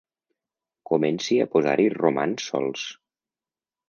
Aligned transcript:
Comenci 0.91 1.37
a 1.43 1.45
posar-hi 1.55 1.85
romans 1.97 2.47
sols. 2.53 2.87